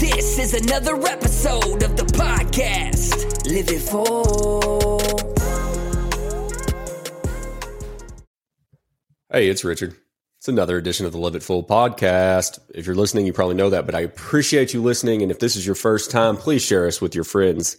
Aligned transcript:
This 0.00 0.38
is 0.38 0.54
another 0.54 0.96
episode 1.06 1.82
of 1.82 1.94
the 1.94 2.04
podcast. 2.04 3.46
Live 3.46 3.68
it 3.68 3.80
full. 3.80 4.98
Hey, 9.30 9.50
it's 9.50 9.62
Richard. 9.62 9.94
It's 10.38 10.48
another 10.48 10.78
edition 10.78 11.04
of 11.04 11.12
the 11.12 11.18
Live 11.18 11.34
It 11.34 11.42
Full 11.42 11.62
podcast. 11.62 12.60
If 12.74 12.86
you're 12.86 12.96
listening, 12.96 13.26
you 13.26 13.34
probably 13.34 13.56
know 13.56 13.68
that, 13.68 13.84
but 13.84 13.94
I 13.94 14.00
appreciate 14.00 14.72
you 14.72 14.82
listening. 14.82 15.20
And 15.20 15.30
if 15.30 15.38
this 15.38 15.54
is 15.54 15.66
your 15.66 15.74
first 15.74 16.10
time, 16.10 16.38
please 16.38 16.62
share 16.62 16.86
us 16.86 17.02
with 17.02 17.14
your 17.14 17.24
friends. 17.24 17.76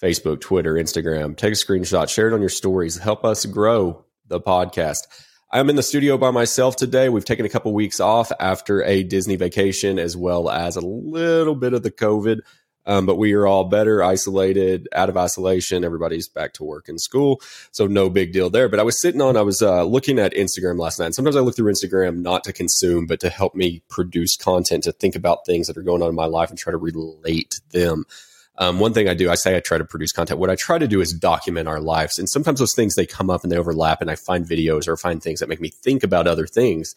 Facebook, 0.00 0.40
Twitter, 0.40 0.74
Instagram. 0.74 1.36
Take 1.36 1.54
a 1.54 1.56
screenshot, 1.56 2.08
share 2.08 2.28
it 2.28 2.34
on 2.34 2.40
your 2.40 2.50
stories. 2.50 2.98
Help 2.98 3.24
us 3.24 3.46
grow 3.46 4.04
the 4.28 4.40
podcast. 4.40 5.08
I'm 5.54 5.68
in 5.68 5.76
the 5.76 5.82
studio 5.82 6.16
by 6.16 6.30
myself 6.30 6.76
today. 6.76 7.10
We've 7.10 7.26
taken 7.26 7.44
a 7.44 7.50
couple 7.50 7.74
weeks 7.74 8.00
off 8.00 8.32
after 8.40 8.82
a 8.84 9.02
Disney 9.02 9.36
vacation, 9.36 9.98
as 9.98 10.16
well 10.16 10.48
as 10.48 10.76
a 10.76 10.80
little 10.80 11.54
bit 11.54 11.74
of 11.74 11.82
the 11.82 11.90
COVID. 11.90 12.40
Um, 12.86 13.04
but 13.04 13.16
we 13.16 13.34
are 13.34 13.46
all 13.46 13.64
better, 13.64 14.02
isolated, 14.02 14.88
out 14.94 15.10
of 15.10 15.18
isolation. 15.18 15.84
Everybody's 15.84 16.26
back 16.26 16.54
to 16.54 16.64
work 16.64 16.88
and 16.88 16.98
school, 16.98 17.42
so 17.70 17.86
no 17.86 18.08
big 18.08 18.32
deal 18.32 18.48
there. 18.48 18.70
But 18.70 18.80
I 18.80 18.82
was 18.82 18.98
sitting 18.98 19.20
on, 19.20 19.36
I 19.36 19.42
was 19.42 19.60
uh, 19.60 19.84
looking 19.84 20.18
at 20.18 20.32
Instagram 20.32 20.78
last 20.78 20.98
night. 20.98 21.14
sometimes 21.14 21.36
I 21.36 21.40
look 21.40 21.54
through 21.54 21.70
Instagram 21.70 22.22
not 22.22 22.44
to 22.44 22.54
consume, 22.54 23.04
but 23.04 23.20
to 23.20 23.28
help 23.28 23.54
me 23.54 23.82
produce 23.90 24.38
content, 24.38 24.84
to 24.84 24.92
think 24.92 25.14
about 25.14 25.44
things 25.44 25.66
that 25.66 25.76
are 25.76 25.82
going 25.82 26.02
on 26.02 26.08
in 26.08 26.14
my 26.14 26.24
life 26.24 26.48
and 26.48 26.58
try 26.58 26.70
to 26.70 26.78
relate 26.78 27.60
them. 27.72 28.06
Um, 28.58 28.78
one 28.78 28.92
thing 28.92 29.08
I 29.08 29.14
do, 29.14 29.30
I 29.30 29.34
say 29.34 29.56
I 29.56 29.60
try 29.60 29.78
to 29.78 29.84
produce 29.84 30.12
content. 30.12 30.38
What 30.38 30.50
I 30.50 30.56
try 30.56 30.78
to 30.78 30.86
do 30.86 31.00
is 31.00 31.12
document 31.12 31.68
our 31.68 31.80
lives. 31.80 32.18
And 32.18 32.28
sometimes 32.28 32.58
those 32.58 32.74
things 32.74 32.94
they 32.94 33.06
come 33.06 33.30
up 33.30 33.42
and 33.42 33.50
they 33.50 33.56
overlap, 33.56 34.00
and 34.00 34.10
I 34.10 34.16
find 34.16 34.46
videos 34.46 34.86
or 34.86 34.96
find 34.96 35.22
things 35.22 35.40
that 35.40 35.48
make 35.48 35.60
me 35.60 35.70
think 35.70 36.02
about 36.02 36.26
other 36.26 36.46
things 36.46 36.94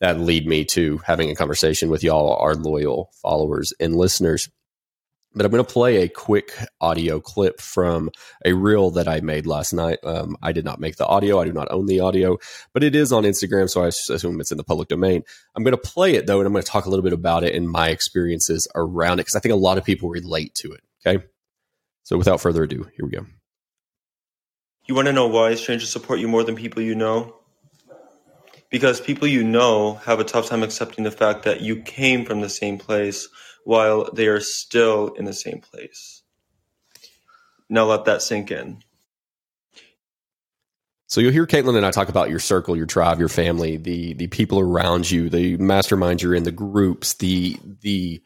that 0.00 0.18
lead 0.18 0.46
me 0.46 0.64
to 0.64 0.98
having 0.98 1.30
a 1.30 1.34
conversation 1.34 1.88
with 1.88 2.02
y'all, 2.02 2.36
our 2.40 2.54
loyal 2.54 3.10
followers 3.22 3.72
and 3.80 3.96
listeners. 3.96 4.48
But 5.34 5.44
I'm 5.44 5.52
going 5.52 5.64
to 5.64 5.72
play 5.72 6.02
a 6.02 6.08
quick 6.08 6.52
audio 6.80 7.20
clip 7.20 7.60
from 7.60 8.10
a 8.44 8.54
reel 8.54 8.90
that 8.92 9.06
I 9.06 9.20
made 9.20 9.46
last 9.46 9.72
night. 9.72 9.98
Um, 10.02 10.36
I 10.42 10.52
did 10.52 10.64
not 10.64 10.80
make 10.80 10.96
the 10.96 11.06
audio. 11.06 11.38
I 11.38 11.44
do 11.44 11.52
not 11.52 11.70
own 11.70 11.86
the 11.86 12.00
audio, 12.00 12.38
but 12.72 12.82
it 12.82 12.96
is 12.96 13.12
on 13.12 13.24
Instagram, 13.24 13.68
so 13.68 13.84
I 13.84 13.88
assume 13.88 14.40
it's 14.40 14.50
in 14.50 14.56
the 14.56 14.64
public 14.64 14.88
domain. 14.88 15.22
I'm 15.54 15.62
going 15.62 15.76
to 15.76 15.90
play 15.90 16.14
it 16.14 16.26
though, 16.26 16.38
and 16.38 16.46
I'm 16.46 16.52
going 16.52 16.64
to 16.64 16.70
talk 16.70 16.86
a 16.86 16.90
little 16.90 17.04
bit 17.04 17.12
about 17.12 17.44
it 17.44 17.54
and 17.54 17.68
my 17.68 17.90
experiences 17.90 18.66
around 18.74 19.20
it 19.20 19.26
because 19.26 19.36
I 19.36 19.40
think 19.40 19.52
a 19.52 19.56
lot 19.56 19.78
of 19.78 19.84
people 19.84 20.08
relate 20.08 20.54
to 20.56 20.72
it. 20.72 20.80
Okay. 21.06 21.24
So 22.02 22.16
without 22.16 22.40
further 22.40 22.62
ado, 22.62 22.88
here 22.96 23.04
we 23.04 23.10
go. 23.10 23.26
You 24.86 24.94
want 24.94 25.06
to 25.06 25.12
know 25.12 25.26
why 25.26 25.54
strangers 25.54 25.90
support 25.90 26.18
you 26.18 26.28
more 26.28 26.44
than 26.44 26.56
people 26.56 26.82
you 26.82 26.94
know? 26.94 27.36
Because 28.70 29.00
people 29.00 29.28
you 29.28 29.44
know 29.44 29.94
have 29.94 30.20
a 30.20 30.24
tough 30.24 30.48
time 30.48 30.62
accepting 30.62 31.04
the 31.04 31.10
fact 31.10 31.44
that 31.44 31.60
you 31.60 31.82
came 31.82 32.24
from 32.24 32.40
the 32.40 32.48
same 32.48 32.78
place 32.78 33.28
while 33.64 34.10
they 34.12 34.26
are 34.26 34.40
still 34.40 35.08
in 35.08 35.26
the 35.26 35.32
same 35.32 35.60
place. 35.60 36.22
Now 37.68 37.84
let 37.84 38.06
that 38.06 38.22
sink 38.22 38.50
in. 38.50 38.82
So 41.06 41.20
you'll 41.22 41.32
hear 41.32 41.46
Caitlin 41.46 41.76
and 41.76 41.86
I 41.86 41.90
talk 41.90 42.10
about 42.10 42.28
your 42.28 42.38
circle, 42.38 42.76
your 42.76 42.86
tribe, 42.86 43.18
your 43.18 43.30
family, 43.30 43.78
the 43.78 44.12
the 44.12 44.26
people 44.26 44.60
around 44.60 45.10
you, 45.10 45.30
the 45.30 45.56
masterminds 45.56 46.22
you're 46.22 46.34
in, 46.34 46.42
the 46.42 46.52
groups, 46.52 47.14
the 47.14 47.58
the 47.80 48.22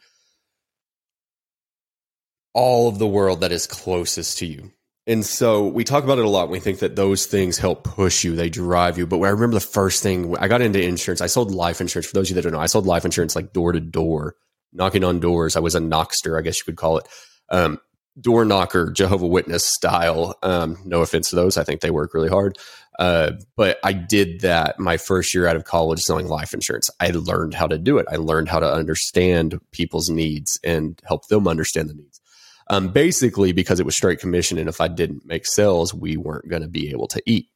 all 2.53 2.87
of 2.87 2.99
the 2.99 3.07
world 3.07 3.41
that 3.41 3.51
is 3.51 3.67
closest 3.67 4.37
to 4.39 4.45
you. 4.45 4.71
And 5.05 5.25
so 5.25 5.67
we 5.67 5.83
talk 5.83 6.03
about 6.05 6.17
it 6.17 6.25
a 6.25 6.29
lot. 6.29 6.49
We 6.49 6.61
think 6.61 6.79
that 6.79 6.95
those 6.95 7.25
things 7.25 7.57
help 7.57 7.83
push 7.83 8.23
you, 8.23 8.35
they 8.35 8.49
drive 8.49 8.97
you. 8.97 9.05
But 9.05 9.19
I 9.19 9.29
remember 9.29 9.55
the 9.55 9.59
first 9.59 10.01
thing 10.01 10.35
I 10.37 10.47
got 10.47 10.61
into 10.61 10.81
insurance, 10.81 11.19
I 11.19 11.27
sold 11.27 11.51
life 11.51 11.81
insurance. 11.81 12.07
For 12.07 12.13
those 12.13 12.27
of 12.27 12.29
you 12.29 12.35
that 12.35 12.43
don't 12.43 12.53
know, 12.53 12.63
I 12.63 12.67
sold 12.67 12.85
life 12.85 13.03
insurance 13.03 13.35
like 13.35 13.51
door 13.51 13.73
to 13.73 13.81
door, 13.81 14.35
knocking 14.71 15.03
on 15.03 15.19
doors. 15.19 15.57
I 15.57 15.59
was 15.59 15.75
a 15.75 15.79
knockster, 15.79 16.39
I 16.39 16.41
guess 16.41 16.59
you 16.59 16.63
could 16.65 16.77
call 16.77 16.99
it. 16.99 17.07
Um, 17.49 17.79
door 18.19 18.45
knocker, 18.45 18.91
Jehovah 18.91 19.27
Witness 19.27 19.65
style. 19.65 20.37
Um, 20.41 20.77
no 20.85 21.01
offense 21.01 21.31
to 21.31 21.35
those. 21.35 21.57
I 21.57 21.65
think 21.65 21.81
they 21.81 21.91
work 21.91 22.13
really 22.13 22.29
hard. 22.29 22.57
Uh, 22.97 23.31
but 23.57 23.79
I 23.83 23.91
did 23.91 24.41
that 24.41 24.79
my 24.79 24.95
first 24.97 25.33
year 25.33 25.47
out 25.47 25.57
of 25.57 25.65
college 25.65 25.99
selling 25.99 26.27
life 26.27 26.53
insurance. 26.53 26.89
I 27.01 27.09
learned 27.09 27.55
how 27.55 27.67
to 27.67 27.77
do 27.77 27.97
it. 27.97 28.05
I 28.09 28.17
learned 28.17 28.47
how 28.47 28.59
to 28.59 28.71
understand 28.71 29.59
people's 29.71 30.09
needs 30.09 30.59
and 30.63 31.01
help 31.03 31.27
them 31.27 31.47
understand 31.47 31.89
the 31.89 31.95
needs 31.95 32.21
um, 32.67 32.89
basically 32.89 33.51
because 33.51 33.79
it 33.79 33.85
was 33.85 33.95
straight 33.95 34.19
commission. 34.19 34.57
And 34.57 34.69
if 34.69 34.81
I 34.81 34.87
didn't 34.87 35.25
make 35.25 35.45
sales, 35.45 35.93
we 35.93 36.17
weren't 36.17 36.47
going 36.47 36.61
to 36.61 36.67
be 36.67 36.91
able 36.91 37.07
to 37.09 37.21
eat. 37.25 37.47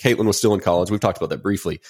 Caitlin 0.00 0.26
was 0.26 0.36
still 0.36 0.54
in 0.54 0.60
college. 0.60 0.90
We've 0.90 1.00
talked 1.00 1.18
about 1.18 1.30
that 1.30 1.42
briefly. 1.42 1.80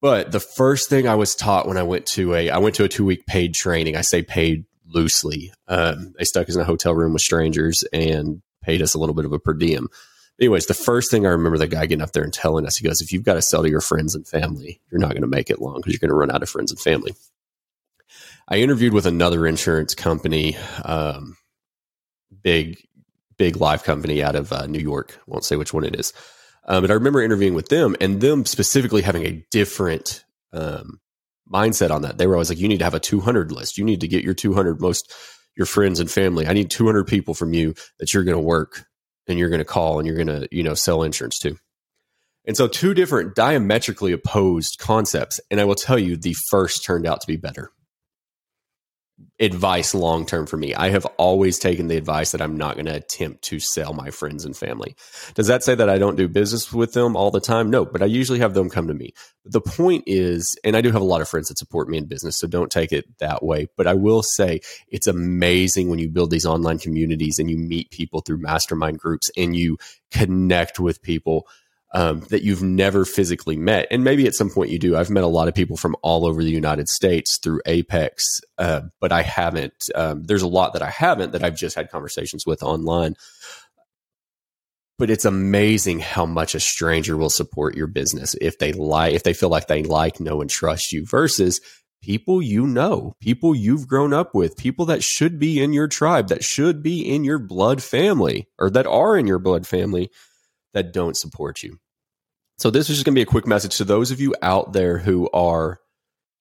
But 0.00 0.32
the 0.32 0.40
first 0.40 0.88
thing 0.88 1.08
I 1.08 1.16
was 1.16 1.34
taught 1.34 1.66
when 1.66 1.76
I 1.76 1.82
went 1.82 2.06
to 2.06 2.34
a 2.34 2.50
I 2.50 2.58
went 2.58 2.76
to 2.76 2.84
a 2.84 2.88
two 2.88 3.04
week 3.04 3.26
paid 3.26 3.54
training. 3.54 3.96
I 3.96 4.02
say 4.02 4.22
paid 4.22 4.64
loosely. 4.86 5.52
Um, 5.66 6.14
they 6.18 6.24
stuck 6.24 6.48
us 6.48 6.54
in 6.54 6.60
a 6.60 6.64
hotel 6.64 6.94
room 6.94 7.12
with 7.12 7.22
strangers 7.22 7.84
and 7.92 8.42
paid 8.62 8.80
us 8.80 8.94
a 8.94 8.98
little 8.98 9.14
bit 9.14 9.24
of 9.24 9.32
a 9.32 9.38
per 9.38 9.54
diem. 9.54 9.88
Anyways, 10.40 10.66
the 10.66 10.74
first 10.74 11.10
thing 11.10 11.26
I 11.26 11.30
remember 11.30 11.58
the 11.58 11.66
guy 11.66 11.86
getting 11.86 12.02
up 12.02 12.12
there 12.12 12.22
and 12.22 12.32
telling 12.32 12.64
us, 12.64 12.76
he 12.76 12.86
goes, 12.86 13.00
"If 13.00 13.12
you've 13.12 13.24
got 13.24 13.34
to 13.34 13.42
sell 13.42 13.64
to 13.64 13.70
your 13.70 13.80
friends 13.80 14.14
and 14.14 14.26
family, 14.26 14.80
you're 14.90 15.00
not 15.00 15.10
going 15.10 15.22
to 15.22 15.28
make 15.28 15.50
it 15.50 15.60
long 15.60 15.76
because 15.76 15.92
you're 15.92 15.98
going 15.98 16.10
to 16.10 16.14
run 16.14 16.30
out 16.30 16.44
of 16.44 16.48
friends 16.48 16.70
and 16.70 16.80
family." 16.80 17.14
I 18.48 18.58
interviewed 18.58 18.94
with 18.94 19.04
another 19.04 19.46
insurance 19.46 19.94
company 19.94 20.56
um, 20.84 21.36
big 22.42 22.78
big 23.36 23.56
live 23.56 23.84
company 23.84 24.22
out 24.22 24.34
of 24.34 24.52
uh, 24.52 24.66
New 24.66 24.80
York. 24.80 25.20
Won't 25.26 25.44
say 25.44 25.56
which 25.56 25.72
one 25.72 25.84
it 25.84 25.98
is, 25.98 26.12
um, 26.66 26.82
but 26.82 26.90
I 26.90 26.94
remember 26.94 27.22
interviewing 27.22 27.54
with 27.54 27.68
them 27.68 27.96
and 28.00 28.20
them 28.20 28.44
specifically 28.44 29.02
having 29.02 29.24
a 29.24 29.44
different 29.50 30.24
um, 30.52 31.00
mindset 31.50 31.90
on 31.90 32.02
that. 32.02 32.18
They 32.18 32.26
were 32.26 32.34
always 32.34 32.50
like, 32.50 32.58
"You 32.58 32.68
need 32.68 32.78
to 32.78 32.84
have 32.84 32.94
a 32.94 33.00
200 33.00 33.52
list. 33.52 33.78
You 33.78 33.84
need 33.84 34.00
to 34.00 34.08
get 34.08 34.24
your 34.24 34.34
200 34.34 34.80
most 34.80 35.12
your 35.56 35.66
friends 35.66 36.00
and 36.00 36.10
family. 36.10 36.46
I 36.46 36.52
need 36.52 36.70
200 36.70 37.06
people 37.06 37.34
from 37.34 37.52
you 37.52 37.74
that 37.98 38.14
you're 38.14 38.24
going 38.24 38.36
to 38.36 38.42
work 38.42 38.84
and 39.26 39.38
you're 39.38 39.48
going 39.48 39.58
to 39.58 39.64
call 39.64 39.98
and 39.98 40.06
you're 40.06 40.16
going 40.16 40.28
to 40.28 40.48
you 40.50 40.62
know 40.62 40.74
sell 40.74 41.02
insurance 41.02 41.38
to." 41.40 41.56
And 42.44 42.56
so, 42.56 42.66
two 42.66 42.94
different 42.94 43.34
diametrically 43.34 44.12
opposed 44.12 44.78
concepts. 44.78 45.38
And 45.50 45.60
I 45.60 45.64
will 45.64 45.74
tell 45.74 45.98
you, 45.98 46.16
the 46.16 46.34
first 46.50 46.82
turned 46.82 47.06
out 47.06 47.20
to 47.20 47.26
be 47.26 47.36
better 47.36 47.70
advice 49.40 49.94
long 49.94 50.26
term 50.26 50.46
for 50.46 50.56
me. 50.56 50.74
I 50.74 50.90
have 50.90 51.06
always 51.16 51.58
taken 51.58 51.88
the 51.88 51.96
advice 51.96 52.32
that 52.32 52.42
I'm 52.42 52.56
not 52.56 52.74
going 52.74 52.86
to 52.86 52.96
attempt 52.96 53.42
to 53.42 53.60
sell 53.60 53.92
my 53.92 54.10
friends 54.10 54.44
and 54.44 54.56
family. 54.56 54.96
Does 55.34 55.46
that 55.46 55.62
say 55.62 55.74
that 55.74 55.88
I 55.88 55.98
don't 55.98 56.16
do 56.16 56.28
business 56.28 56.72
with 56.72 56.92
them 56.92 57.16
all 57.16 57.30
the 57.30 57.40
time? 57.40 57.70
No, 57.70 57.84
but 57.84 58.02
I 58.02 58.06
usually 58.06 58.40
have 58.40 58.54
them 58.54 58.68
come 58.68 58.88
to 58.88 58.94
me. 58.94 59.12
The 59.44 59.60
point 59.60 60.04
is, 60.06 60.56
and 60.64 60.76
I 60.76 60.80
do 60.80 60.90
have 60.90 61.02
a 61.02 61.04
lot 61.04 61.20
of 61.20 61.28
friends 61.28 61.48
that 61.48 61.58
support 61.58 61.88
me 61.88 61.98
in 61.98 62.06
business, 62.06 62.38
so 62.38 62.46
don't 62.46 62.70
take 62.70 62.92
it 62.92 63.06
that 63.18 63.44
way. 63.44 63.68
But 63.76 63.86
I 63.86 63.94
will 63.94 64.22
say 64.22 64.60
it's 64.88 65.06
amazing 65.06 65.88
when 65.88 65.98
you 65.98 66.08
build 66.08 66.30
these 66.30 66.46
online 66.46 66.78
communities 66.78 67.38
and 67.38 67.50
you 67.50 67.56
meet 67.56 67.90
people 67.90 68.20
through 68.20 68.38
mastermind 68.38 68.98
groups 68.98 69.30
and 69.36 69.54
you 69.54 69.78
connect 70.10 70.80
with 70.80 71.02
people 71.02 71.46
um, 71.92 72.20
that 72.30 72.42
you've 72.42 72.62
never 72.62 73.04
physically 73.04 73.56
met. 73.56 73.86
And 73.90 74.04
maybe 74.04 74.26
at 74.26 74.34
some 74.34 74.50
point 74.50 74.70
you 74.70 74.78
do. 74.78 74.96
I've 74.96 75.10
met 75.10 75.24
a 75.24 75.28
lot 75.28 75.48
of 75.48 75.54
people 75.54 75.76
from 75.76 75.96
all 76.02 76.26
over 76.26 76.42
the 76.42 76.50
United 76.50 76.88
States 76.88 77.38
through 77.38 77.60
Apex, 77.66 78.40
uh, 78.58 78.82
but 79.00 79.12
I 79.12 79.22
haven't. 79.22 79.88
Um, 79.94 80.24
there's 80.24 80.42
a 80.42 80.48
lot 80.48 80.74
that 80.74 80.82
I 80.82 80.90
haven't 80.90 81.32
that 81.32 81.42
I've 81.42 81.56
just 81.56 81.76
had 81.76 81.90
conversations 81.90 82.46
with 82.46 82.62
online. 82.62 83.14
But 84.98 85.10
it's 85.10 85.24
amazing 85.24 86.00
how 86.00 86.26
much 86.26 86.56
a 86.56 86.60
stranger 86.60 87.16
will 87.16 87.30
support 87.30 87.76
your 87.76 87.86
business 87.86 88.34
if 88.40 88.58
they 88.58 88.72
like, 88.72 89.14
if 89.14 89.22
they 89.22 89.32
feel 89.32 89.48
like 89.48 89.68
they 89.68 89.84
like, 89.84 90.18
know, 90.18 90.40
and 90.40 90.50
trust 90.50 90.92
you 90.92 91.06
versus 91.06 91.60
people 92.02 92.42
you 92.42 92.66
know, 92.66 93.14
people 93.20 93.54
you've 93.54 93.86
grown 93.86 94.12
up 94.12 94.34
with, 94.34 94.56
people 94.56 94.86
that 94.86 95.04
should 95.04 95.38
be 95.38 95.62
in 95.62 95.72
your 95.72 95.88
tribe, 95.88 96.28
that 96.28 96.44
should 96.44 96.82
be 96.82 97.08
in 97.08 97.22
your 97.24 97.38
blood 97.38 97.82
family, 97.82 98.48
or 98.58 98.70
that 98.70 98.86
are 98.86 99.16
in 99.16 99.26
your 99.26 99.38
blood 99.38 99.66
family 99.66 100.10
that 100.74 100.92
don't 100.92 101.16
support 101.16 101.62
you. 101.62 101.78
So, 102.58 102.70
this 102.70 102.90
is 102.90 102.96
just 102.96 103.06
going 103.06 103.14
to 103.14 103.18
be 103.18 103.22
a 103.22 103.26
quick 103.26 103.46
message 103.46 103.78
to 103.78 103.84
those 103.84 104.10
of 104.12 104.20
you 104.20 104.34
out 104.42 104.72
there 104.74 104.98
who 104.98 105.30
are 105.32 105.80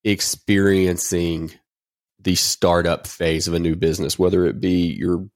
experiencing 0.05 1.51
the 2.21 2.35
startup 2.35 3.07
phase 3.07 3.47
of 3.47 3.55
a 3.55 3.59
new 3.59 3.75
business, 3.75 4.19
whether 4.19 4.45
it 4.45 4.61
be 4.61 4.87
you're 4.87 5.27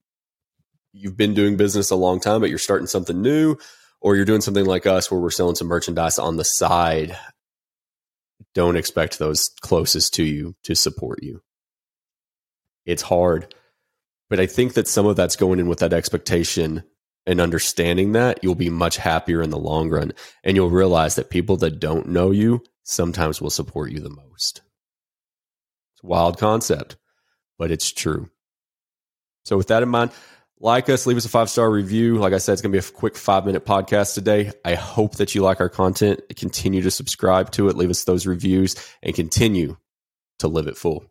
you've 0.93 1.17
been 1.17 1.35
doing 1.35 1.57
business 1.57 1.91
a 1.91 1.95
long 1.97 2.19
time, 2.19 2.41
but 2.41 2.49
you're 2.49 2.59
starting 2.59 2.87
something 2.87 3.21
new, 3.21 3.57
or 4.01 4.15
you're 4.15 4.25
doing 4.25 4.41
something 4.41 4.65
like 4.65 4.87
us 4.87 5.11
where 5.11 5.19
we're 5.21 5.31
selling 5.31 5.55
some 5.55 5.67
merchandise 5.67 6.19
on 6.19 6.37
the 6.37 6.45
side. 6.45 7.17
Don't 8.55 8.77
expect 8.77 9.19
those 9.19 9.51
closest 9.61 10.15
to 10.15 10.23
you 10.23 10.55
to 10.63 10.75
support 10.75 11.23
you. 11.23 11.41
It's 12.85 13.03
hard 13.03 13.47
But 14.29 14.39
I 14.39 14.47
think 14.47 14.73
that 14.73 14.87
some 14.87 15.05
of 15.05 15.15
that's 15.15 15.35
going 15.35 15.59
in 15.59 15.67
with 15.67 15.79
that 15.79 15.93
expectation 15.93 16.83
and 17.25 17.39
understanding 17.39 18.13
that 18.13 18.39
you'll 18.43 18.55
be 18.55 18.69
much 18.69 18.97
happier 18.97 19.41
in 19.41 19.49
the 19.49 19.57
long 19.57 19.89
run. 19.89 20.13
And 20.43 20.55
you'll 20.55 20.69
realize 20.69 21.15
that 21.15 21.29
people 21.29 21.57
that 21.57 21.79
don't 21.79 22.09
know 22.09 22.31
you 22.31 22.63
sometimes 22.83 23.41
will 23.41 23.49
support 23.49 23.91
you 23.91 23.99
the 23.99 24.09
most. 24.09 24.61
It's 25.95 26.03
a 26.03 26.07
wild 26.07 26.37
concept, 26.37 26.97
but 27.57 27.71
it's 27.71 27.91
true. 27.91 28.29
So, 29.45 29.57
with 29.57 29.67
that 29.67 29.83
in 29.83 29.89
mind, 29.89 30.11
like 30.59 30.89
us, 30.89 31.07
leave 31.07 31.17
us 31.17 31.25
a 31.25 31.29
five 31.29 31.49
star 31.49 31.69
review. 31.69 32.17
Like 32.17 32.33
I 32.33 32.37
said, 32.37 32.53
it's 32.53 32.61
going 32.61 32.71
to 32.71 32.79
be 32.79 32.85
a 32.85 32.91
quick 32.91 33.17
five 33.17 33.45
minute 33.45 33.65
podcast 33.65 34.13
today. 34.13 34.51
I 34.63 34.75
hope 34.75 35.15
that 35.15 35.33
you 35.33 35.41
like 35.41 35.59
our 35.59 35.69
content. 35.69 36.21
Continue 36.35 36.83
to 36.83 36.91
subscribe 36.91 37.51
to 37.51 37.67
it, 37.67 37.75
leave 37.75 37.89
us 37.89 38.03
those 38.03 38.27
reviews, 38.27 38.75
and 39.01 39.15
continue 39.15 39.77
to 40.39 40.47
live 40.47 40.67
it 40.67 40.77
full. 40.77 41.05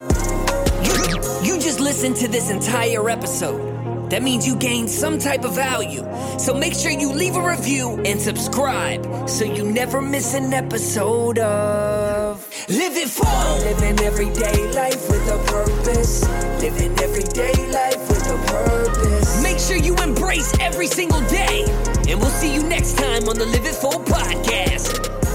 You, 0.00 1.58
just 1.60 1.80
listened 1.80 2.16
to 2.16 2.28
this 2.28 2.50
entire 2.50 3.08
episode. 3.10 3.77
That 4.10 4.22
means 4.22 4.46
you 4.46 4.56
gained 4.56 4.88
some 4.88 5.18
type 5.18 5.44
of 5.44 5.54
value. 5.54 6.02
So 6.38 6.54
make 6.54 6.74
sure 6.74 6.90
you 6.90 7.12
leave 7.12 7.36
a 7.36 7.46
review 7.46 8.00
and 8.04 8.20
subscribe 8.20 9.28
so 9.28 9.44
you 9.44 9.70
never 9.70 10.00
miss 10.00 10.34
an 10.34 10.54
episode 10.54 11.38
of 11.38 12.48
Live 12.68 12.96
It 12.96 13.08
Full. 13.08 13.58
Living 13.58 13.98
everyday 14.00 14.72
life 14.72 15.08
with 15.10 15.28
a 15.28 15.38
purpose. 15.46 16.22
Living 16.62 16.98
everyday 17.00 17.52
life 17.70 18.08
with 18.08 18.26
a 18.28 18.38
purpose. 18.46 19.42
Make 19.42 19.58
sure 19.58 19.76
you 19.76 19.94
embrace 19.96 20.52
every 20.58 20.86
single 20.86 21.20
day. 21.28 21.64
And 22.08 22.18
we'll 22.18 22.30
see 22.30 22.54
you 22.54 22.62
next 22.62 22.96
time 22.96 23.28
on 23.28 23.36
the 23.36 23.44
Live 23.44 23.66
It 23.66 23.74
Full 23.74 24.00
podcast. 24.04 25.27